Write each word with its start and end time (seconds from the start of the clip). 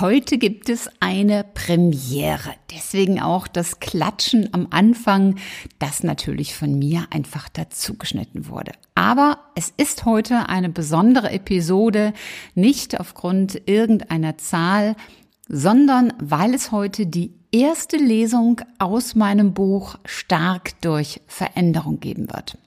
Heute 0.00 0.38
gibt 0.38 0.70
es 0.70 0.90
eine 0.98 1.44
Premiere. 1.44 2.52
Deswegen 2.74 3.20
auch 3.20 3.46
das 3.46 3.78
Klatschen 3.78 4.52
am 4.52 4.66
Anfang, 4.70 5.36
das 5.78 6.02
natürlich 6.02 6.56
von 6.56 6.80
mir 6.80 7.06
einfach 7.10 7.48
dazugeschnitten 7.48 8.48
wurde. 8.48 8.72
Aber 8.96 9.38
es 9.54 9.72
ist 9.76 10.04
heute 10.04 10.48
eine 10.48 10.68
besondere 10.68 11.30
Episode, 11.30 12.12
nicht 12.56 12.98
aufgrund 12.98 13.68
irgendeiner 13.68 14.36
Zahl, 14.36 14.96
sondern 15.48 16.12
weil 16.18 16.54
es 16.54 16.72
heute 16.72 17.06
die 17.06 17.32
erste 17.52 17.96
Lesung 17.96 18.62
aus 18.80 19.14
meinem 19.14 19.54
Buch 19.54 19.94
Stark 20.06 20.72
durch 20.80 21.20
Veränderung 21.28 22.00
geben 22.00 22.32
wird. 22.32 22.58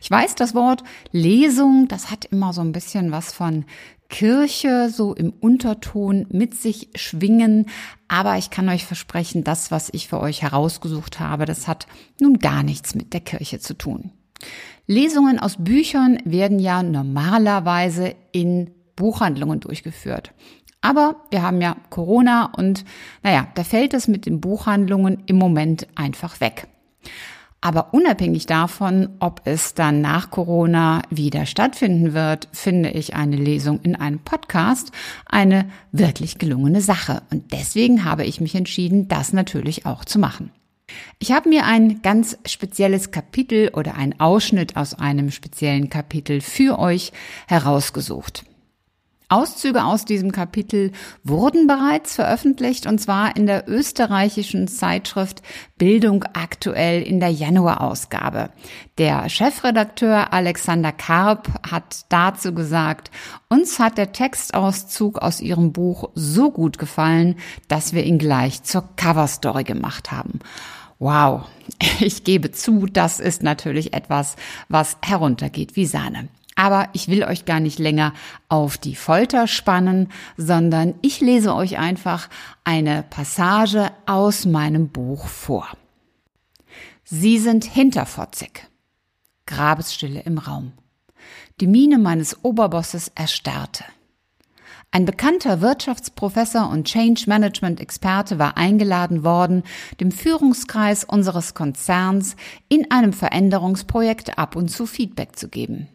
Ich 0.00 0.10
weiß, 0.10 0.34
das 0.36 0.54
Wort 0.54 0.84
Lesung, 1.12 1.88
das 1.88 2.10
hat 2.10 2.24
immer 2.26 2.52
so 2.52 2.60
ein 2.60 2.72
bisschen 2.72 3.10
was 3.10 3.32
von 3.32 3.64
Kirche 4.08 4.88
so 4.90 5.14
im 5.14 5.30
Unterton 5.30 6.26
mit 6.30 6.54
sich 6.54 6.88
schwingen. 6.94 7.66
Aber 8.08 8.36
ich 8.38 8.50
kann 8.50 8.68
euch 8.68 8.84
versprechen, 8.84 9.44
das, 9.44 9.70
was 9.70 9.88
ich 9.92 10.08
für 10.08 10.20
euch 10.20 10.42
herausgesucht 10.42 11.20
habe, 11.20 11.44
das 11.44 11.66
hat 11.68 11.86
nun 12.20 12.38
gar 12.38 12.62
nichts 12.62 12.94
mit 12.94 13.12
der 13.12 13.20
Kirche 13.20 13.58
zu 13.58 13.74
tun. 13.74 14.12
Lesungen 14.86 15.38
aus 15.38 15.56
Büchern 15.58 16.18
werden 16.24 16.58
ja 16.58 16.82
normalerweise 16.82 18.14
in 18.32 18.70
Buchhandlungen 18.94 19.60
durchgeführt. 19.60 20.32
Aber 20.80 21.16
wir 21.30 21.42
haben 21.42 21.60
ja 21.60 21.76
Corona 21.90 22.52
und 22.56 22.84
naja, 23.22 23.48
da 23.54 23.64
fällt 23.64 23.92
es 23.94 24.06
mit 24.06 24.26
den 24.26 24.40
Buchhandlungen 24.40 25.24
im 25.26 25.36
Moment 25.36 25.88
einfach 25.96 26.40
weg. 26.40 26.68
Aber 27.66 27.92
unabhängig 27.92 28.46
davon, 28.46 29.08
ob 29.18 29.40
es 29.44 29.74
dann 29.74 30.00
nach 30.00 30.30
Corona 30.30 31.02
wieder 31.10 31.46
stattfinden 31.46 32.14
wird, 32.14 32.46
finde 32.52 32.90
ich 32.90 33.16
eine 33.16 33.34
Lesung 33.34 33.80
in 33.82 33.96
einem 33.96 34.20
Podcast 34.20 34.92
eine 35.26 35.68
wirklich 35.90 36.38
gelungene 36.38 36.80
Sache. 36.80 37.24
Und 37.32 37.52
deswegen 37.52 38.04
habe 38.04 38.24
ich 38.24 38.40
mich 38.40 38.54
entschieden, 38.54 39.08
das 39.08 39.32
natürlich 39.32 39.84
auch 39.84 40.04
zu 40.04 40.20
machen. 40.20 40.52
Ich 41.18 41.32
habe 41.32 41.48
mir 41.48 41.64
ein 41.64 42.02
ganz 42.02 42.38
spezielles 42.46 43.10
Kapitel 43.10 43.70
oder 43.74 43.96
einen 43.96 44.20
Ausschnitt 44.20 44.76
aus 44.76 44.94
einem 44.94 45.32
speziellen 45.32 45.90
Kapitel 45.90 46.42
für 46.42 46.78
euch 46.78 47.10
herausgesucht. 47.48 48.44
Auszüge 49.28 49.82
aus 49.82 50.04
diesem 50.04 50.30
Kapitel 50.30 50.92
wurden 51.24 51.66
bereits 51.66 52.14
veröffentlicht 52.14 52.86
und 52.86 53.00
zwar 53.00 53.34
in 53.34 53.46
der 53.46 53.68
österreichischen 53.68 54.68
Zeitschrift 54.68 55.42
Bildung 55.78 56.22
aktuell 56.32 57.02
in 57.02 57.18
der 57.18 57.30
Januarausgabe. 57.30 58.50
Der 58.98 59.28
Chefredakteur 59.28 60.32
Alexander 60.32 60.92
Karp 60.92 61.48
hat 61.68 62.04
dazu 62.08 62.54
gesagt, 62.54 63.10
uns 63.48 63.80
hat 63.80 63.98
der 63.98 64.12
Textauszug 64.12 65.18
aus 65.18 65.40
ihrem 65.40 65.72
Buch 65.72 66.10
so 66.14 66.52
gut 66.52 66.78
gefallen, 66.78 67.34
dass 67.66 67.94
wir 67.94 68.04
ihn 68.04 68.18
gleich 68.18 68.62
zur 68.62 68.88
Coverstory 68.94 69.64
gemacht 69.64 70.12
haben. 70.12 70.38
Wow, 71.00 71.46
ich 72.00 72.22
gebe 72.22 72.52
zu, 72.52 72.86
das 72.86 73.18
ist 73.18 73.42
natürlich 73.42 73.92
etwas, 73.92 74.36
was 74.68 74.96
heruntergeht 75.02 75.74
wie 75.74 75.86
Sahne. 75.86 76.28
Aber 76.56 76.88
ich 76.94 77.08
will 77.08 77.22
euch 77.22 77.44
gar 77.44 77.60
nicht 77.60 77.78
länger 77.78 78.12
auf 78.48 78.78
die 78.78 78.96
Folter 78.96 79.46
spannen, 79.46 80.08
sondern 80.36 80.94
ich 81.02 81.20
lese 81.20 81.54
euch 81.54 81.78
einfach 81.78 82.28
eine 82.64 83.04
Passage 83.08 83.92
aus 84.06 84.46
meinem 84.46 84.88
Buch 84.88 85.26
vor. 85.26 85.68
Sie 87.04 87.38
sind 87.38 87.64
hinterfotzig. 87.64 88.66
Grabesstille 89.46 90.22
im 90.22 90.38
Raum. 90.38 90.72
Die 91.60 91.68
Miene 91.68 91.98
meines 91.98 92.44
Oberbosses 92.44 93.12
erstarrte. 93.14 93.84
Ein 94.90 95.04
bekannter 95.04 95.60
Wirtschaftsprofessor 95.60 96.70
und 96.70 96.86
Change 96.86 97.24
Management 97.26 97.80
Experte 97.80 98.38
war 98.38 98.56
eingeladen 98.56 99.24
worden, 99.24 99.62
dem 100.00 100.10
Führungskreis 100.10 101.04
unseres 101.04 101.54
Konzerns 101.54 102.34
in 102.68 102.90
einem 102.90 103.12
Veränderungsprojekt 103.12 104.38
ab 104.38 104.56
und 104.56 104.68
zu 104.68 104.86
Feedback 104.86 105.36
zu 105.36 105.48
geben. 105.48 105.88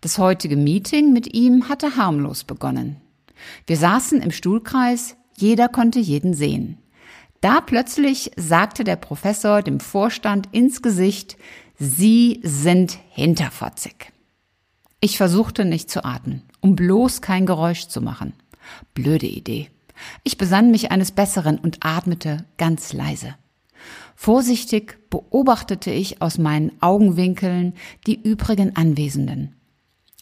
Das 0.00 0.18
heutige 0.18 0.56
Meeting 0.56 1.12
mit 1.12 1.34
ihm 1.34 1.68
hatte 1.68 1.96
harmlos 1.96 2.44
begonnen. 2.44 2.96
Wir 3.66 3.76
saßen 3.76 4.20
im 4.20 4.30
Stuhlkreis, 4.30 5.16
jeder 5.36 5.68
konnte 5.68 5.98
jeden 5.98 6.34
sehen. 6.34 6.78
Da 7.40 7.60
plötzlich 7.60 8.30
sagte 8.36 8.84
der 8.84 8.96
Professor 8.96 9.62
dem 9.62 9.80
Vorstand 9.80 10.48
ins 10.52 10.82
Gesicht, 10.82 11.36
Sie 11.78 12.40
sind 12.44 12.98
hinterfotzig. 13.10 14.12
Ich 15.00 15.16
versuchte 15.16 15.64
nicht 15.64 15.90
zu 15.90 16.04
atmen, 16.04 16.42
um 16.60 16.76
bloß 16.76 17.20
kein 17.20 17.44
Geräusch 17.44 17.88
zu 17.88 18.00
machen. 18.00 18.34
Blöde 18.94 19.26
Idee. 19.26 19.68
Ich 20.22 20.38
besann 20.38 20.70
mich 20.70 20.92
eines 20.92 21.10
Besseren 21.10 21.58
und 21.58 21.84
atmete 21.84 22.44
ganz 22.56 22.92
leise. 22.92 23.34
Vorsichtig 24.14 25.10
beobachtete 25.10 25.90
ich 25.90 26.22
aus 26.22 26.38
meinen 26.38 26.80
Augenwinkeln 26.80 27.74
die 28.06 28.20
übrigen 28.22 28.76
Anwesenden. 28.76 29.56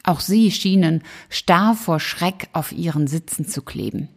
Auch 0.03 0.21
sie 0.21 0.51
schienen 0.51 1.03
starr 1.29 1.75
vor 1.75 2.01
Schreck 2.01 2.49
auf 2.53 2.73
ihren 2.73 3.07
Sitzen 3.07 3.47
zu 3.47 3.63
kleben. 3.63 4.09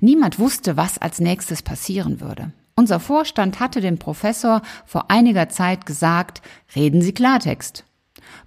Niemand 0.00 0.38
wusste, 0.38 0.76
was 0.76 0.98
als 0.98 1.20
nächstes 1.20 1.62
passieren 1.62 2.20
würde. 2.20 2.52
Unser 2.76 3.00
Vorstand 3.00 3.58
hatte 3.58 3.80
dem 3.80 3.98
Professor 3.98 4.62
vor 4.84 5.10
einiger 5.10 5.48
Zeit 5.48 5.86
gesagt, 5.86 6.42
reden 6.74 7.00
Sie 7.00 7.12
Klartext. 7.12 7.84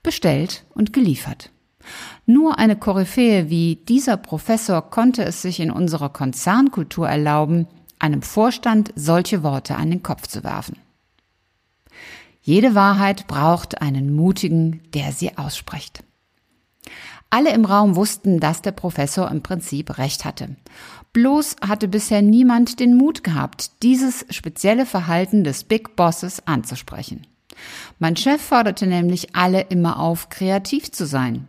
Bestellt 0.04 0.66
und 0.76 0.94
geliefert. 0.94 1.52
Nur 2.28 2.60
eine 2.60 2.76
Koryphäe 2.76 3.50
wie 3.50 3.78
dieser 3.88 4.18
Professor 4.18 4.88
konnte 4.90 5.24
es 5.24 5.42
sich 5.42 5.60
in 5.60 5.72
unserer 5.72 6.10
Konzernkultur 6.10 7.10
erlauben, 7.10 7.68
einem 7.98 8.22
Vorstand 8.22 8.94
solche 8.96 9.42
Worte 9.42 9.76
an 9.76 9.90
den 9.90 10.04
Kopf 10.04 10.28
zu 10.28 10.44
werfen. 10.44 10.78
Jede 12.42 12.76
Wahrheit 12.76 13.28
braucht 13.28 13.82
einen 13.82 14.16
Mutigen, 14.16 14.82
der 14.94 15.12
sie 15.12 15.38
ausspricht. 15.38 16.04
Alle 17.32 17.54
im 17.54 17.66
Raum 17.66 17.96
wussten, 17.96 18.40
dass 18.40 18.62
der 18.62 18.72
Professor 18.72 19.30
im 19.30 19.44
Prinzip 19.44 19.98
recht 20.00 20.26
hatte. 20.26 20.56
Bloß 21.14 21.58
hatte 21.68 21.88
bisher 21.88 22.22
niemand 22.22 22.80
den 22.80 22.98
Mut 22.98 23.24
gehabt, 23.24 23.84
dieses 23.84 24.26
spezielle 24.30 24.86
Verhalten 24.86 25.44
des 25.44 25.64
Big 25.64 25.96
Bosses 25.96 26.46
anzusprechen. 26.48 27.28
Mein 28.00 28.16
Chef 28.16 28.42
forderte 28.42 28.88
nämlich 28.88 29.36
alle 29.36 29.62
immer 29.62 30.00
auf, 30.00 30.30
kreativ 30.30 30.92
zu 30.92 31.06
sein, 31.06 31.48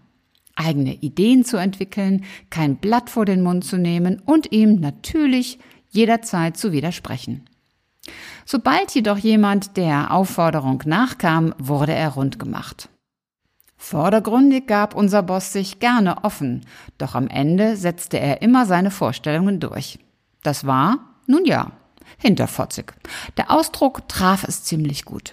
eigene 0.54 0.94
Ideen 0.94 1.44
zu 1.44 1.56
entwickeln, 1.56 2.24
kein 2.50 2.76
Blatt 2.76 3.08
vor 3.08 3.24
den 3.24 3.42
Mund 3.42 3.64
zu 3.64 3.76
nehmen 3.76 4.20
und 4.24 4.52
ihm 4.52 4.80
natürlich 4.80 5.58
jederzeit 5.90 6.56
zu 6.56 6.72
widersprechen. 6.72 7.46
Sobald 8.44 8.94
jedoch 8.94 9.18
jemand 9.18 9.76
der 9.76 10.12
Aufforderung 10.12 10.82
nachkam, 10.84 11.54
wurde 11.58 11.94
er 11.94 12.10
rund 12.10 12.38
gemacht. 12.38 12.88
Vordergründig 13.82 14.66
gab 14.66 14.94
unser 14.94 15.22
Boss 15.22 15.54
sich 15.54 15.80
gerne 15.80 16.22
offen, 16.22 16.66
doch 16.98 17.14
am 17.14 17.28
Ende 17.28 17.76
setzte 17.76 18.20
er 18.20 18.42
immer 18.42 18.66
seine 18.66 18.90
Vorstellungen 18.90 19.58
durch. 19.58 19.98
Das 20.42 20.66
war, 20.66 20.98
nun 21.26 21.46
ja, 21.46 21.72
hinterfotzig. 22.18 22.92
Der 23.38 23.50
Ausdruck 23.50 24.06
traf 24.06 24.44
es 24.44 24.64
ziemlich 24.64 25.06
gut. 25.06 25.32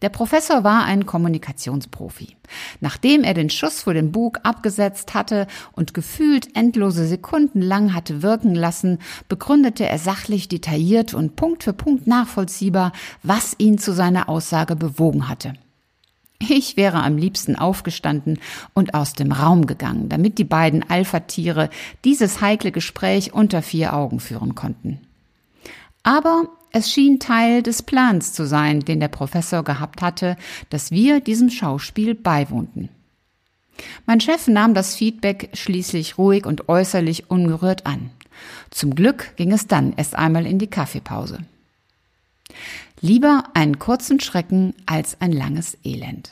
Der 0.00 0.10
Professor 0.10 0.62
war 0.62 0.84
ein 0.84 1.06
Kommunikationsprofi. 1.06 2.36
Nachdem 2.80 3.24
er 3.24 3.34
den 3.34 3.50
Schuss 3.50 3.82
vor 3.82 3.94
den 3.94 4.12
Bug 4.12 4.38
abgesetzt 4.44 5.12
hatte 5.12 5.48
und 5.72 5.92
gefühlt 5.92 6.56
endlose 6.56 7.04
Sekunden 7.06 7.60
lang 7.60 7.92
hatte 7.92 8.22
wirken 8.22 8.54
lassen, 8.54 9.00
begründete 9.28 9.86
er 9.86 9.98
sachlich 9.98 10.46
detailliert 10.48 11.14
und 11.14 11.34
Punkt 11.34 11.64
für 11.64 11.72
Punkt 11.72 12.06
nachvollziehbar, 12.06 12.92
was 13.24 13.56
ihn 13.58 13.76
zu 13.76 13.92
seiner 13.92 14.28
Aussage 14.28 14.76
bewogen 14.76 15.28
hatte. 15.28 15.54
Ich 16.42 16.78
wäre 16.78 17.02
am 17.02 17.18
liebsten 17.18 17.54
aufgestanden 17.54 18.38
und 18.72 18.94
aus 18.94 19.12
dem 19.12 19.30
Raum 19.30 19.66
gegangen, 19.66 20.08
damit 20.08 20.38
die 20.38 20.44
beiden 20.44 20.88
Alpha-Tiere 20.88 21.68
dieses 22.04 22.40
heikle 22.40 22.72
Gespräch 22.72 23.34
unter 23.34 23.60
vier 23.60 23.92
Augen 23.92 24.20
führen 24.20 24.54
konnten. 24.54 25.00
Aber 26.02 26.48
es 26.72 26.90
schien 26.90 27.20
Teil 27.20 27.62
des 27.62 27.82
Plans 27.82 28.32
zu 28.32 28.46
sein, 28.46 28.80
den 28.80 29.00
der 29.00 29.08
Professor 29.08 29.62
gehabt 29.64 30.00
hatte, 30.00 30.36
dass 30.70 30.90
wir 30.90 31.20
diesem 31.20 31.50
Schauspiel 31.50 32.14
beiwohnten. 32.14 32.88
Mein 34.06 34.20
Chef 34.20 34.46
nahm 34.48 34.72
das 34.72 34.94
Feedback 34.94 35.50
schließlich 35.52 36.16
ruhig 36.16 36.46
und 36.46 36.68
äußerlich 36.68 37.30
ungerührt 37.30 37.86
an. 37.86 38.10
Zum 38.70 38.94
Glück 38.94 39.36
ging 39.36 39.52
es 39.52 39.66
dann 39.66 39.92
erst 39.96 40.14
einmal 40.14 40.46
in 40.46 40.58
die 40.58 40.68
Kaffeepause. 40.68 41.40
Lieber 43.00 43.44
einen 43.54 43.78
kurzen 43.78 44.20
Schrecken 44.20 44.74
als 44.86 45.20
ein 45.20 45.32
langes 45.32 45.78
Elend. 45.84 46.30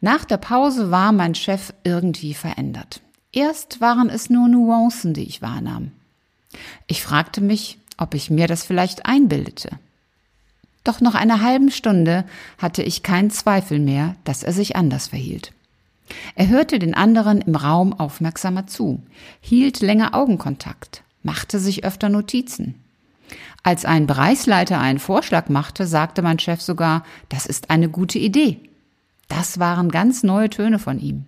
Nach 0.00 0.24
der 0.24 0.36
Pause 0.36 0.90
war 0.90 1.12
mein 1.12 1.34
Chef 1.34 1.72
irgendwie 1.84 2.34
verändert. 2.34 3.00
Erst 3.32 3.80
waren 3.80 4.10
es 4.10 4.28
nur 4.28 4.48
Nuancen, 4.48 5.14
die 5.14 5.24
ich 5.24 5.40
wahrnahm. 5.40 5.92
Ich 6.86 7.02
fragte 7.02 7.40
mich, 7.40 7.78
ob 7.96 8.14
ich 8.14 8.30
mir 8.30 8.46
das 8.46 8.64
vielleicht 8.64 9.06
einbildete. 9.06 9.70
Doch 10.84 11.00
nach 11.00 11.14
einer 11.14 11.40
halben 11.42 11.70
Stunde 11.70 12.24
hatte 12.58 12.82
ich 12.82 13.02
keinen 13.02 13.30
Zweifel 13.30 13.78
mehr, 13.78 14.16
dass 14.24 14.42
er 14.42 14.52
sich 14.52 14.76
anders 14.76 15.08
verhielt. 15.08 15.52
Er 16.34 16.48
hörte 16.48 16.78
den 16.78 16.94
anderen 16.94 17.40
im 17.40 17.54
Raum 17.54 17.92
aufmerksamer 17.92 18.66
zu, 18.66 19.00
hielt 19.40 19.80
länger 19.80 20.14
Augenkontakt, 20.14 21.04
machte 21.22 21.60
sich 21.60 21.84
öfter 21.84 22.08
Notizen. 22.08 22.74
Als 23.62 23.84
ein 23.84 24.06
Bereichsleiter 24.06 24.80
einen 24.80 24.98
Vorschlag 24.98 25.48
machte, 25.48 25.86
sagte 25.86 26.22
mein 26.22 26.38
Chef 26.38 26.60
sogar, 26.62 27.04
das 27.28 27.46
ist 27.46 27.70
eine 27.70 27.88
gute 27.88 28.18
Idee. 28.18 28.60
Das 29.28 29.58
waren 29.58 29.90
ganz 29.90 30.22
neue 30.22 30.50
Töne 30.50 30.78
von 30.78 30.98
ihm. 30.98 31.26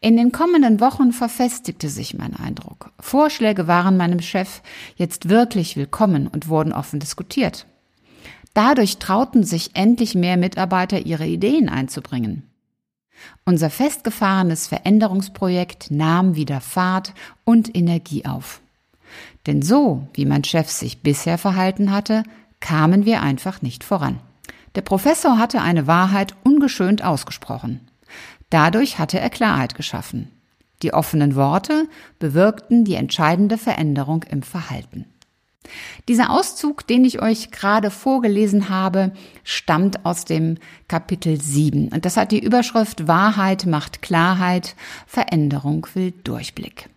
In 0.00 0.16
den 0.16 0.30
kommenden 0.30 0.80
Wochen 0.80 1.12
verfestigte 1.12 1.88
sich 1.88 2.14
mein 2.14 2.36
Eindruck. 2.36 2.92
Vorschläge 3.00 3.66
waren 3.66 3.96
meinem 3.96 4.20
Chef 4.20 4.62
jetzt 4.96 5.28
wirklich 5.28 5.76
willkommen 5.76 6.28
und 6.28 6.48
wurden 6.48 6.72
offen 6.72 7.00
diskutiert. 7.00 7.66
Dadurch 8.54 8.98
trauten 8.98 9.44
sich 9.44 9.70
endlich 9.74 10.14
mehr 10.14 10.36
Mitarbeiter, 10.36 11.00
ihre 11.00 11.26
Ideen 11.26 11.68
einzubringen. 11.68 12.44
Unser 13.44 13.70
festgefahrenes 13.70 14.68
Veränderungsprojekt 14.68 15.90
nahm 15.90 16.36
wieder 16.36 16.60
Fahrt 16.60 17.12
und 17.44 17.74
Energie 17.76 18.24
auf. 18.24 18.60
Denn 19.48 19.62
so, 19.62 20.06
wie 20.12 20.26
mein 20.26 20.44
Chef 20.44 20.68
sich 20.68 21.02
bisher 21.02 21.38
verhalten 21.38 21.90
hatte, 21.90 22.22
kamen 22.60 23.06
wir 23.06 23.22
einfach 23.22 23.62
nicht 23.62 23.82
voran. 23.82 24.20
Der 24.74 24.82
Professor 24.82 25.38
hatte 25.38 25.62
eine 25.62 25.86
Wahrheit 25.86 26.34
ungeschönt 26.44 27.02
ausgesprochen. 27.02 27.80
Dadurch 28.50 28.98
hatte 28.98 29.18
er 29.18 29.30
Klarheit 29.30 29.74
geschaffen. 29.74 30.30
Die 30.82 30.92
offenen 30.92 31.34
Worte 31.34 31.88
bewirkten 32.18 32.84
die 32.84 32.94
entscheidende 32.94 33.56
Veränderung 33.56 34.22
im 34.24 34.42
Verhalten. 34.42 35.06
Dieser 36.08 36.30
Auszug, 36.30 36.86
den 36.86 37.06
ich 37.06 37.22
euch 37.22 37.50
gerade 37.50 37.90
vorgelesen 37.90 38.68
habe, 38.68 39.12
stammt 39.44 40.04
aus 40.04 40.26
dem 40.26 40.58
Kapitel 40.88 41.40
7 41.40 41.88
und 41.88 42.04
das 42.04 42.18
hat 42.18 42.32
die 42.32 42.44
Überschrift 42.44 43.08
Wahrheit 43.08 43.64
macht 43.64 44.02
Klarheit, 44.02 44.76
Veränderung 45.06 45.86
will 45.94 46.12
Durchblick. 46.22 46.90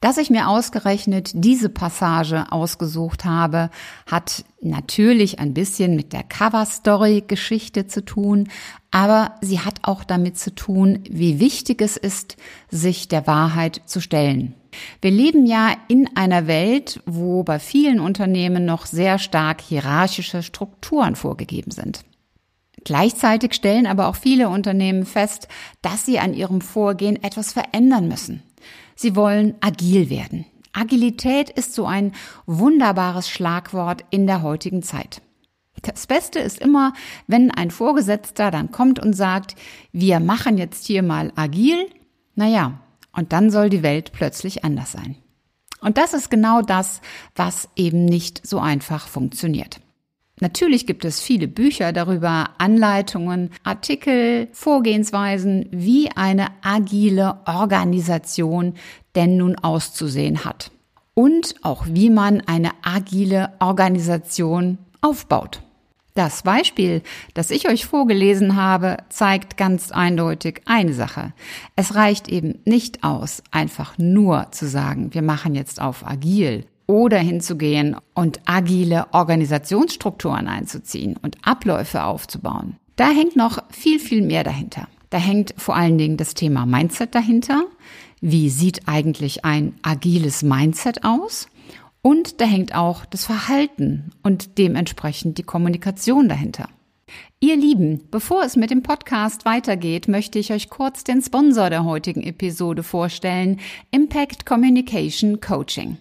Dass 0.00 0.16
ich 0.16 0.30
mir 0.30 0.48
ausgerechnet 0.48 1.32
diese 1.34 1.68
Passage 1.68 2.46
ausgesucht 2.50 3.26
habe, 3.26 3.68
hat 4.10 4.46
natürlich 4.62 5.38
ein 5.40 5.52
bisschen 5.52 5.94
mit 5.94 6.14
der 6.14 6.22
Cover-Story-Geschichte 6.22 7.86
zu 7.86 8.02
tun, 8.02 8.48
aber 8.90 9.34
sie 9.42 9.60
hat 9.60 9.80
auch 9.82 10.02
damit 10.02 10.38
zu 10.38 10.54
tun, 10.54 11.00
wie 11.10 11.38
wichtig 11.38 11.82
es 11.82 11.98
ist, 11.98 12.38
sich 12.70 13.08
der 13.08 13.26
Wahrheit 13.26 13.82
zu 13.84 14.00
stellen. 14.00 14.54
Wir 15.02 15.10
leben 15.10 15.44
ja 15.44 15.74
in 15.88 16.08
einer 16.16 16.46
Welt, 16.46 17.02
wo 17.04 17.42
bei 17.42 17.58
vielen 17.58 18.00
Unternehmen 18.00 18.64
noch 18.64 18.86
sehr 18.86 19.18
stark 19.18 19.60
hierarchische 19.60 20.42
Strukturen 20.42 21.14
vorgegeben 21.14 21.72
sind. 21.72 22.04
Gleichzeitig 22.84 23.52
stellen 23.52 23.86
aber 23.86 24.08
auch 24.08 24.16
viele 24.16 24.48
Unternehmen 24.48 25.04
fest, 25.04 25.48
dass 25.82 26.06
sie 26.06 26.18
an 26.18 26.32
ihrem 26.32 26.62
Vorgehen 26.62 27.22
etwas 27.22 27.52
verändern 27.52 28.08
müssen. 28.08 28.42
Sie 29.00 29.16
wollen 29.16 29.54
agil 29.62 30.10
werden. 30.10 30.44
Agilität 30.74 31.48
ist 31.48 31.72
so 31.72 31.86
ein 31.86 32.12
wunderbares 32.44 33.30
Schlagwort 33.30 34.04
in 34.10 34.26
der 34.26 34.42
heutigen 34.42 34.82
Zeit. 34.82 35.22
Das 35.80 36.06
Beste 36.06 36.38
ist 36.38 36.58
immer, 36.58 36.92
wenn 37.26 37.50
ein 37.50 37.70
Vorgesetzter 37.70 38.50
dann 38.50 38.72
kommt 38.72 38.98
und 38.98 39.14
sagt, 39.14 39.54
wir 39.90 40.20
machen 40.20 40.58
jetzt 40.58 40.86
hier 40.86 41.02
mal 41.02 41.32
agil. 41.34 41.88
Naja, 42.34 42.78
und 43.12 43.32
dann 43.32 43.50
soll 43.50 43.70
die 43.70 43.82
Welt 43.82 44.12
plötzlich 44.12 44.64
anders 44.66 44.92
sein. 44.92 45.16
Und 45.80 45.96
das 45.96 46.12
ist 46.12 46.30
genau 46.30 46.60
das, 46.60 47.00
was 47.34 47.70
eben 47.76 48.04
nicht 48.04 48.46
so 48.46 48.58
einfach 48.58 49.08
funktioniert. 49.08 49.80
Natürlich 50.40 50.86
gibt 50.86 51.04
es 51.04 51.20
viele 51.20 51.48
Bücher 51.48 51.92
darüber, 51.92 52.50
Anleitungen, 52.58 53.50
Artikel, 53.62 54.48
Vorgehensweisen, 54.52 55.68
wie 55.70 56.10
eine 56.10 56.48
agile 56.62 57.40
Organisation 57.44 58.74
denn 59.14 59.36
nun 59.36 59.56
auszusehen 59.56 60.44
hat. 60.44 60.70
Und 61.14 61.56
auch 61.62 61.84
wie 61.86 62.08
man 62.08 62.40
eine 62.40 62.70
agile 62.82 63.50
Organisation 63.58 64.78
aufbaut. 65.02 65.60
Das 66.14 66.42
Beispiel, 66.42 67.02
das 67.34 67.50
ich 67.50 67.68
euch 67.68 67.86
vorgelesen 67.86 68.56
habe, 68.56 68.96
zeigt 69.10 69.56
ganz 69.56 69.92
eindeutig 69.92 70.62
eine 70.64 70.92
Sache. 70.92 71.32
Es 71.76 71.94
reicht 71.94 72.28
eben 72.28 72.58
nicht 72.64 73.04
aus, 73.04 73.42
einfach 73.50 73.96
nur 73.98 74.48
zu 74.50 74.66
sagen, 74.66 75.14
wir 75.14 75.22
machen 75.22 75.54
jetzt 75.54 75.80
auf 75.80 76.06
agil 76.06 76.64
oder 76.90 77.18
hinzugehen 77.18 77.96
und 78.14 78.40
agile 78.46 79.06
Organisationsstrukturen 79.12 80.48
einzuziehen 80.48 81.16
und 81.22 81.38
Abläufe 81.42 82.02
aufzubauen. 82.02 82.76
Da 82.96 83.10
hängt 83.10 83.36
noch 83.36 83.62
viel, 83.70 84.00
viel 84.00 84.22
mehr 84.22 84.42
dahinter. 84.42 84.88
Da 85.08 85.18
hängt 85.18 85.54
vor 85.56 85.76
allen 85.76 85.98
Dingen 85.98 86.16
das 86.16 86.34
Thema 86.34 86.66
Mindset 86.66 87.14
dahinter. 87.14 87.64
Wie 88.20 88.50
sieht 88.50 88.88
eigentlich 88.88 89.44
ein 89.44 89.74
agiles 89.82 90.42
Mindset 90.42 91.04
aus? 91.04 91.48
Und 92.02 92.40
da 92.40 92.44
hängt 92.44 92.74
auch 92.74 93.04
das 93.04 93.24
Verhalten 93.24 94.10
und 94.22 94.58
dementsprechend 94.58 95.38
die 95.38 95.42
Kommunikation 95.44 96.28
dahinter. 96.28 96.68
Ihr 97.38 97.56
Lieben, 97.56 98.02
bevor 98.10 98.42
es 98.42 98.56
mit 98.56 98.70
dem 98.70 98.82
Podcast 98.82 99.44
weitergeht, 99.44 100.08
möchte 100.08 100.38
ich 100.38 100.52
euch 100.52 100.70
kurz 100.70 101.04
den 101.04 101.22
Sponsor 101.22 101.70
der 101.70 101.84
heutigen 101.84 102.22
Episode 102.22 102.82
vorstellen, 102.82 103.60
Impact 103.92 104.44
Communication 104.44 105.40
Coaching. 105.40 105.98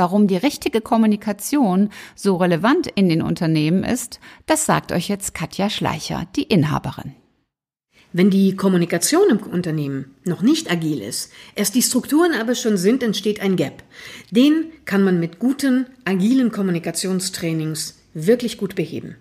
Warum 0.00 0.28
die 0.28 0.38
richtige 0.38 0.80
Kommunikation 0.80 1.90
so 2.14 2.36
relevant 2.36 2.86
in 2.86 3.10
den 3.10 3.20
Unternehmen 3.20 3.84
ist, 3.84 4.18
das 4.46 4.64
sagt 4.64 4.92
euch 4.92 5.10
jetzt 5.10 5.34
Katja 5.34 5.68
Schleicher, 5.68 6.26
die 6.36 6.44
Inhaberin. 6.44 7.12
Wenn 8.14 8.30
die 8.30 8.56
Kommunikation 8.56 9.28
im 9.28 9.36
Unternehmen 9.36 10.14
noch 10.24 10.40
nicht 10.40 10.72
agil 10.72 11.02
ist, 11.02 11.30
erst 11.54 11.74
die 11.74 11.82
Strukturen 11.82 12.32
aber 12.32 12.54
schon 12.54 12.78
sind, 12.78 13.02
entsteht 13.02 13.42
ein 13.42 13.56
Gap. 13.56 13.82
Den 14.30 14.72
kann 14.86 15.04
man 15.04 15.20
mit 15.20 15.38
guten, 15.38 15.84
agilen 16.06 16.50
Kommunikationstrainings 16.50 17.98
wirklich 18.14 18.56
gut 18.56 18.76
beheben. 18.76 19.16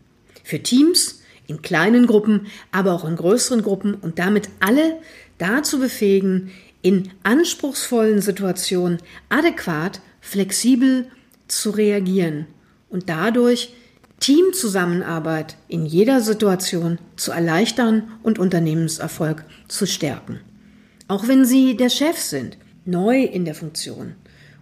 Für 0.46 0.64
Teams, 0.64 1.22
in 1.48 1.62
kleinen 1.62 2.08
Gruppen, 2.08 2.48
aber 2.72 2.94
auch 2.94 3.04
in 3.04 3.18
größeren 3.18 3.64
Gruppen 3.64 3.96
und 3.96 4.18
damit 4.18 4.48
alle 4.62 5.02
dazu 5.40 5.78
befähigen, 5.82 6.52
in 6.82 7.12
anspruchsvollen 7.24 8.22
Situationen 8.22 9.00
adäquat 9.28 10.00
flexibel 10.30 11.08
zu 11.48 11.72
reagieren 11.72 12.46
und 12.90 13.10
dadurch 13.10 13.74
Teamzusammenarbeit 14.20 15.58
in 15.68 15.86
jeder 15.86 16.22
Situation 16.22 17.00
zu 17.16 17.32
erleichtern 17.32 18.12
und 18.22 18.38
Unternehmenserfolg 18.38 19.44
zu 19.68 19.88
stärken. 19.88 20.40
Auch 21.08 21.28
wenn 21.28 21.46
Sie 21.46 21.76
der 21.76 21.90
Chef 21.90 22.18
sind, 22.20 22.58
neu 22.86 23.24
in 23.24 23.46
der 23.46 23.56
Funktion 23.56 24.14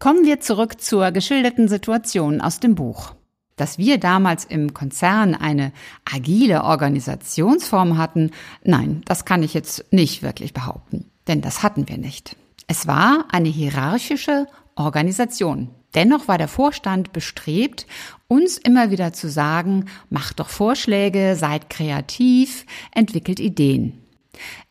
Kommen 0.00 0.24
wir 0.24 0.40
zurück 0.40 0.80
zur 0.80 1.12
geschilderten 1.12 1.68
Situation 1.68 2.40
aus 2.40 2.58
dem 2.58 2.74
Buch. 2.74 3.14
Dass 3.54 3.78
wir 3.78 3.98
damals 3.98 4.44
im 4.44 4.74
Konzern 4.74 5.36
eine 5.36 5.70
agile 6.04 6.64
Organisationsform 6.64 7.96
hatten, 7.96 8.32
nein, 8.64 9.02
das 9.04 9.24
kann 9.24 9.44
ich 9.44 9.54
jetzt 9.54 9.84
nicht 9.92 10.24
wirklich 10.24 10.52
behaupten, 10.52 11.08
denn 11.28 11.40
das 11.40 11.62
hatten 11.62 11.88
wir 11.88 11.98
nicht. 11.98 12.34
Es 12.66 12.88
war 12.88 13.26
eine 13.30 13.48
hierarchische 13.48 14.48
Organisation. 14.74 15.70
Dennoch 15.94 16.28
war 16.28 16.38
der 16.38 16.48
Vorstand 16.48 17.12
bestrebt, 17.12 17.86
uns 18.28 18.58
immer 18.58 18.90
wieder 18.90 19.12
zu 19.12 19.28
sagen, 19.28 19.86
macht 20.10 20.40
doch 20.40 20.48
Vorschläge, 20.48 21.36
seid 21.36 21.70
kreativ, 21.70 22.66
entwickelt 22.92 23.38
Ideen. 23.40 24.00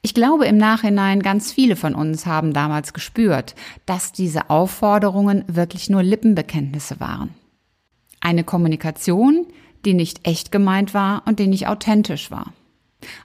Ich 0.01 0.13
glaube 0.13 0.45
im 0.45 0.57
Nachhinein, 0.57 1.21
ganz 1.21 1.53
viele 1.53 1.77
von 1.77 1.95
uns 1.95 2.25
haben 2.25 2.53
damals 2.53 2.93
gespürt, 2.93 3.55
dass 3.85 4.11
diese 4.11 4.49
Aufforderungen 4.49 5.45
wirklich 5.47 5.89
nur 5.89 6.03
Lippenbekenntnisse 6.03 6.99
waren. 6.99 7.33
Eine 8.19 8.43
Kommunikation, 8.43 9.47
die 9.85 9.93
nicht 9.93 10.27
echt 10.27 10.51
gemeint 10.51 10.93
war 10.93 11.23
und 11.25 11.39
die 11.39 11.47
nicht 11.47 11.67
authentisch 11.67 12.31
war. 12.31 12.53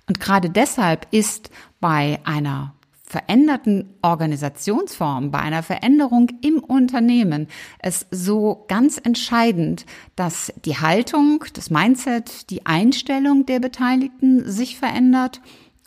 Und 0.07 0.21
gerade 0.21 0.51
deshalb 0.51 1.07
ist 1.13 1.51
bei 1.81 2.21
einer 2.25 2.75
veränderten 3.09 3.95
Organisationsform, 4.03 5.31
bei 5.31 5.39
einer 5.39 5.63
Veränderung 5.63 6.29
im 6.43 6.59
Unternehmen 6.59 7.49
es 7.79 8.07
so 8.11 8.67
ganz 8.69 9.01
entscheidend, 9.03 9.87
dass 10.15 10.53
die 10.65 10.77
Haltung, 10.77 11.45
das 11.55 11.71
Mindset, 11.71 12.51
die 12.51 12.67
Einstellung 12.67 13.47
der 13.47 13.61
Beteiligten 13.61 14.51
sich 14.51 14.79
verändert 14.79 15.41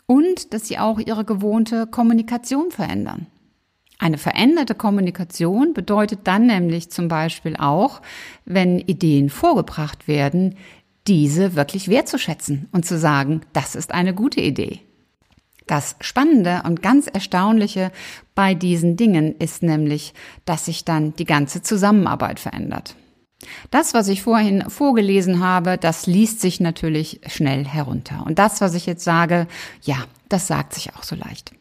und 0.06 0.52
dass 0.52 0.66
sie 0.66 0.78
auch 0.78 0.98
ihre 0.98 1.24
gewohnte 1.24 1.86
Kommunikation 1.86 2.70
verändern. 2.70 3.28
Eine 3.98 4.18
veränderte 4.18 4.74
Kommunikation 4.74 5.74
bedeutet 5.74 6.20
dann 6.24 6.46
nämlich 6.46 6.90
zum 6.90 7.06
Beispiel 7.06 7.54
auch, 7.56 8.02
wenn 8.44 8.80
Ideen 8.80 9.30
vorgebracht 9.30 10.08
werden, 10.08 10.56
diese 11.06 11.54
wirklich 11.54 11.88
wertzuschätzen 11.88 12.68
und 12.72 12.84
zu 12.84 12.98
sagen, 12.98 13.42
das 13.52 13.76
ist 13.76 13.94
eine 13.94 14.12
gute 14.12 14.40
Idee. 14.40 14.80
Das 15.66 15.96
Spannende 16.00 16.62
und 16.64 16.82
ganz 16.82 17.06
Erstaunliche 17.06 17.92
bei 18.34 18.54
diesen 18.54 18.96
Dingen 18.96 19.36
ist 19.38 19.62
nämlich, 19.62 20.14
dass 20.44 20.66
sich 20.66 20.84
dann 20.84 21.14
die 21.16 21.24
ganze 21.24 21.62
Zusammenarbeit 21.62 22.40
verändert. 22.40 22.96
Das, 23.70 23.94
was 23.94 24.08
ich 24.08 24.22
vorhin 24.22 24.68
vorgelesen 24.68 25.40
habe, 25.40 25.76
das 25.76 26.06
liest 26.06 26.40
sich 26.40 26.60
natürlich 26.60 27.20
schnell 27.26 27.64
herunter. 27.64 28.24
Und 28.26 28.38
das, 28.38 28.60
was 28.60 28.74
ich 28.74 28.86
jetzt 28.86 29.04
sage, 29.04 29.46
ja, 29.82 29.96
das 30.28 30.46
sagt 30.46 30.74
sich 30.74 30.94
auch 30.94 31.02
so 31.02 31.16
leicht. 31.16 31.52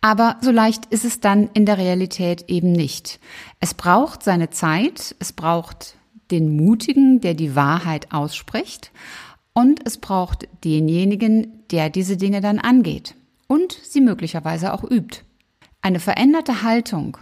Aber 0.00 0.36
so 0.40 0.50
leicht 0.50 0.86
ist 0.86 1.04
es 1.04 1.20
dann 1.20 1.48
in 1.54 1.66
der 1.66 1.78
Realität 1.78 2.44
eben 2.48 2.72
nicht. 2.72 3.20
Es 3.60 3.74
braucht 3.74 4.22
seine 4.22 4.50
Zeit, 4.50 5.14
es 5.20 5.32
braucht 5.32 5.94
den 6.30 6.56
Mutigen, 6.56 7.20
der 7.20 7.34
die 7.34 7.54
Wahrheit 7.54 8.12
ausspricht, 8.12 8.90
und 9.54 9.86
es 9.86 9.98
braucht 9.98 10.48
denjenigen, 10.64 11.64
der 11.70 11.90
diese 11.90 12.16
Dinge 12.16 12.40
dann 12.40 12.58
angeht 12.58 13.14
und 13.52 13.78
sie 13.82 14.00
möglicherweise 14.00 14.72
auch 14.72 14.82
übt. 14.82 15.24
Eine 15.82 16.00
veränderte 16.00 16.62
Haltung, 16.62 17.18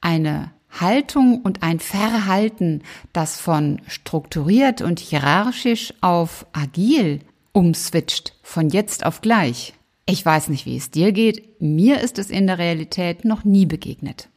eine 0.00 0.50
Haltung 0.68 1.42
und 1.42 1.62
ein 1.62 1.78
Verhalten, 1.78 2.82
das 3.12 3.38
von 3.38 3.80
strukturiert 3.86 4.82
und 4.82 4.98
hierarchisch 4.98 5.94
auf 6.00 6.44
agil 6.52 7.20
umswitcht, 7.52 8.34
von 8.42 8.70
jetzt 8.70 9.06
auf 9.06 9.20
gleich. 9.20 9.74
Ich 10.06 10.26
weiß 10.26 10.48
nicht, 10.48 10.66
wie 10.66 10.76
es 10.76 10.90
dir 10.90 11.12
geht, 11.12 11.60
mir 11.60 12.00
ist 12.00 12.18
es 12.18 12.30
in 12.30 12.48
der 12.48 12.58
Realität 12.58 13.24
noch 13.24 13.44
nie 13.44 13.66
begegnet. 13.66 14.28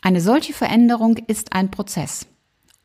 Eine 0.00 0.20
solche 0.20 0.52
Veränderung 0.52 1.16
ist 1.26 1.54
ein 1.54 1.72
Prozess. 1.72 2.28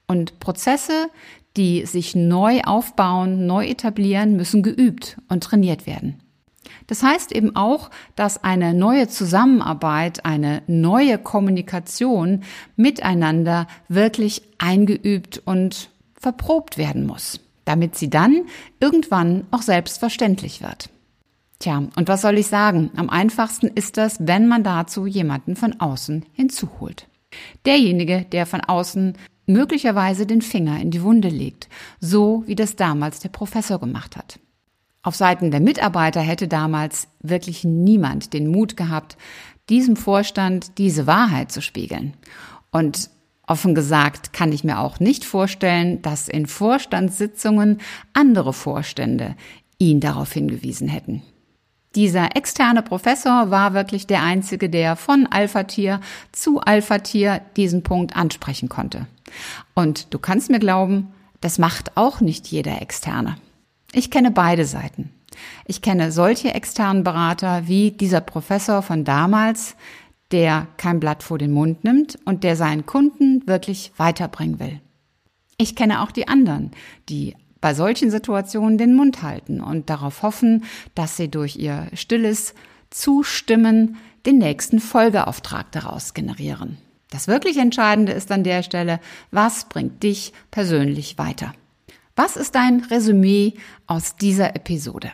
Und 0.08 0.40
Prozesse, 0.40 1.10
die 1.56 1.86
sich 1.86 2.16
neu 2.16 2.62
aufbauen, 2.62 3.46
neu 3.46 3.68
etablieren, 3.68 4.36
müssen 4.36 4.64
geübt 4.64 5.18
und 5.30 5.44
trainiert 5.44 5.86
werden. 5.86 6.23
Das 6.88 7.04
heißt 7.04 7.32
eben 7.32 7.56
auch, 7.56 7.90
dass 8.16 8.44
eine 8.44 8.74
neue 8.74 9.08
Zusammenarbeit, 9.08 10.26
eine 10.26 10.64
neue 10.68 11.18
Kommunikation 11.18 12.44
miteinander 12.76 13.68
wirklich 13.88 14.42
eingeübt 14.58 15.42
und 15.46 15.90
verprobt 16.20 16.78
werden 16.78 17.06
muss, 17.06 17.40
damit 17.66 17.96
sie 17.96 18.10
dann 18.10 18.44
irgendwann 18.80 19.46
auch 19.52 19.62
selbstverständlich 19.62 20.62
wird. 20.62 20.90
Tja, 21.60 21.84
und 21.96 22.08
was 22.08 22.22
soll 22.22 22.38
ich 22.38 22.48
sagen? 22.48 22.92
Am 22.96 23.10
einfachsten 23.10 23.68
ist 23.68 23.98
das, 23.98 24.18
wenn 24.20 24.48
man 24.48 24.64
dazu 24.64 25.06
jemanden 25.06 25.56
von 25.56 25.80
außen 25.80 26.26
hinzuholt. 26.34 27.08
Derjenige, 27.66 28.26
der 28.32 28.46
von 28.46 28.62
außen 28.62 29.14
möglicherweise 29.46 30.26
den 30.26 30.42
Finger 30.42 30.80
in 30.80 30.92
die 30.92 31.04
Wunde 31.04 31.30
legt, 31.30 31.70
so 32.00 32.44
wie 32.48 32.56
das 32.56 32.76
damals 32.76 33.20
der 33.20 33.30
Professor 33.30 33.80
gemacht 33.80 34.18
hat. 34.18 34.40
Auf 35.04 35.16
Seiten 35.16 35.52
der 35.52 35.60
Mitarbeiter 35.60 36.22
hätte 36.22 36.48
damals 36.48 37.10
wirklich 37.22 37.66
niemand 37.66 38.32
den 38.34 38.48
Mut 38.48 38.78
gehabt, 38.78 39.18
diesem 39.70 39.98
Vorstand 39.98 40.78
diese 40.78 41.08
Wahrheit 41.08 41.52
zu 41.52 41.62
spiegeln. 41.62 42.14
Und 42.72 43.10
offen 43.46 43.76
gesagt 43.76 44.32
kann 44.32 44.54
ich 44.54 44.64
mir 44.64 44.80
auch 44.80 45.02
nicht 45.02 45.26
vorstellen, 45.26 46.02
dass 46.02 46.30
in 46.30 46.48
Vorstandssitzungen 46.48 47.82
andere 48.14 48.54
Vorstände 48.54 49.36
ihn 49.78 50.00
darauf 50.00 50.32
hingewiesen 50.32 50.88
hätten. 50.88 51.22
Dieser 51.96 52.36
externe 52.36 52.82
Professor 52.82 53.52
war 53.52 53.74
wirklich 53.74 54.08
der 54.08 54.24
einzige, 54.24 54.70
der 54.70 54.96
von 54.96 55.28
Alpha-Tier 55.28 56.00
zu 56.32 56.62
Alpha-Tier 56.62 57.42
diesen 57.58 57.84
Punkt 57.84 58.16
ansprechen 58.16 58.70
konnte. 58.70 59.06
Und 59.76 60.14
du 60.14 60.18
kannst 60.18 60.50
mir 60.50 60.60
glauben, 60.60 61.14
das 61.42 61.60
macht 61.60 61.98
auch 61.98 62.22
nicht 62.22 62.48
jeder 62.48 62.82
Externe. 62.82 63.36
Ich 63.94 64.10
kenne 64.10 64.32
beide 64.32 64.66
Seiten. 64.66 65.12
Ich 65.66 65.82
kenne 65.82 66.12
solche 66.12 66.54
externen 66.54 67.04
Berater 67.04 67.68
wie 67.68 67.92
dieser 67.92 68.22
Professor 68.22 68.82
von 68.82 69.04
damals, 69.04 69.76
der 70.32 70.68
kein 70.78 71.00
Blatt 71.00 71.22
vor 71.22 71.38
den 71.38 71.52
Mund 71.52 71.84
nimmt 71.84 72.18
und 72.26 72.44
der 72.44 72.56
seinen 72.56 72.86
Kunden 72.86 73.46
wirklich 73.48 73.92
weiterbringen 73.98 74.60
will. 74.60 74.82
Ich 75.58 75.76
kenne 75.76 76.02
auch 76.02 76.12
die 76.12 76.28
anderen, 76.28 76.72
die 77.08 77.36
bei 77.62 77.74
solchen 77.74 78.10
Situationen 78.10 78.78
den 78.78 78.96
Mund 78.96 79.22
halten 79.22 79.62
und 79.62 79.90
darauf 79.90 80.24
hoffen, 80.24 80.66
dass 80.96 81.16
sie 81.16 81.30
durch 81.30 81.56
ihr 81.56 81.88
stilles 81.94 82.56
Zustimmen 82.90 83.98
den 84.26 84.40
nächsten 84.40 84.80
Folgeauftrag 84.80 85.72
daraus 85.72 86.14
generieren. 86.14 86.78
Das 87.12 87.28
wirklich 87.28 87.58
Entscheidende 87.58 88.12
ist 88.12 88.32
an 88.32 88.44
der 88.44 88.64
Stelle, 88.64 89.00
was 89.30 89.66
bringt 89.66 90.02
dich 90.02 90.34
persönlich 90.50 91.18
weiter? 91.20 91.54
Was 92.16 92.36
ist 92.36 92.54
dein 92.54 92.82
Resümee 92.82 93.54
aus 93.88 94.16
dieser 94.16 94.56
Episode? 94.56 95.12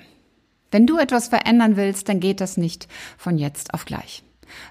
Wenn 0.70 0.86
du 0.86 0.98
etwas 0.98 1.30
verändern 1.30 1.78
willst, 1.78 2.10
dann 2.10 2.20
geht 2.20 2.42
das 2.42 2.58
nicht 2.58 2.90
von 3.18 3.38
jetzt 3.38 3.74
auf 3.74 3.86
gleich. 3.86 4.24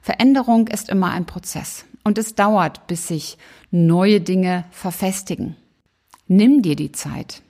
Veränderung 0.03 0.69
ist 0.69 0.91
immer 0.91 1.11
ein 1.11 1.25
Prozess 1.25 1.87
und 2.05 2.19
es 2.19 2.35
dauert, 2.35 2.87
bis 2.87 3.09
sich 3.09 3.39
neue 3.71 4.21
Dinge 4.21 4.65
verfestigen. 4.71 5.57
Nimm 6.27 6.61
dir 6.61 6.77
die 6.77 6.93
Zeit. 6.93 7.43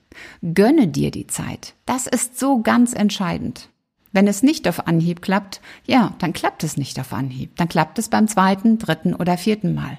Gönne 0.55 0.87
dir 0.87 1.11
die 1.11 1.27
Zeit. 1.27 1.75
Das 1.85 2.07
ist 2.07 2.39
so 2.39 2.63
ganz 2.63 2.93
entscheidend. 2.93 3.71
Wenn 4.13 4.29
es 4.29 4.45
nicht 4.45 4.69
auf 4.69 4.87
Anhieb 4.87 5.23
klappt, 5.23 5.61
ja, 5.87 6.15
dann 6.19 6.33
klappt 6.33 6.63
es 6.63 6.77
nicht 6.77 6.99
auf 7.01 7.13
Anhieb. 7.13 7.57
Dann 7.57 7.69
klappt 7.69 7.99
es 7.99 8.09
beim 8.09 8.29
zweiten, 8.29 8.79
dritten 8.79 9.15
oder 9.15 9.37
vierten 9.37 9.75
Mal. 9.75 9.99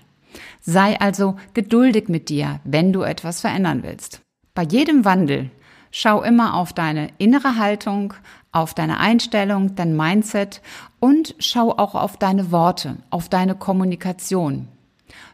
Sei 0.61 0.99
also 0.99 1.35
geduldig 1.53 2.07
mit 2.07 2.29
dir, 2.29 2.61
wenn 2.63 2.93
du 2.93 3.01
etwas 3.01 3.41
verändern 3.41 3.83
willst. 3.83 4.21
Bei 4.59 4.65
jedem 4.65 5.05
Wandel 5.05 5.51
schau 5.89 6.21
immer 6.21 6.53
auf 6.55 6.73
deine 6.73 7.11
innere 7.17 7.55
Haltung, 7.55 8.13
auf 8.51 8.73
deine 8.73 8.99
Einstellung, 8.99 9.73
dein 9.75 9.95
Mindset 9.95 10.61
und 10.99 11.33
schau 11.39 11.71
auch 11.71 11.95
auf 11.95 12.17
deine 12.17 12.51
Worte, 12.51 12.97
auf 13.09 13.29
deine 13.29 13.55
Kommunikation. 13.55 14.67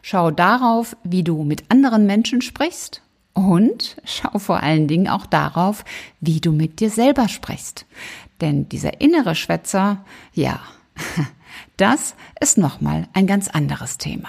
Schau 0.00 0.30
darauf, 0.30 0.96
wie 1.02 1.24
du 1.24 1.42
mit 1.42 1.72
anderen 1.72 2.06
Menschen 2.06 2.40
sprichst 2.40 3.02
und 3.32 3.96
schau 4.04 4.38
vor 4.38 4.62
allen 4.62 4.86
Dingen 4.86 5.08
auch 5.08 5.26
darauf, 5.26 5.84
wie 6.20 6.40
du 6.40 6.52
mit 6.52 6.78
dir 6.78 6.90
selber 6.90 7.26
sprichst. 7.26 7.84
Denn 8.40 8.68
dieser 8.68 9.00
innere 9.00 9.34
Schwätzer, 9.34 10.04
ja, 10.34 10.60
das 11.76 12.14
ist 12.40 12.58
nochmal 12.58 13.08
ein 13.12 13.26
ganz 13.26 13.48
anderes 13.48 13.98
Thema. 13.98 14.28